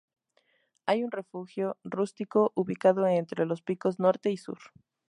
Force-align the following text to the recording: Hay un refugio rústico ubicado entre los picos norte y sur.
Hay 0.87 1.03
un 1.03 1.11
refugio 1.11 1.77
rústico 1.83 2.53
ubicado 2.55 3.05
entre 3.05 3.45
los 3.45 3.61
picos 3.61 3.99
norte 3.99 4.31
y 4.31 4.37
sur. 4.37 4.57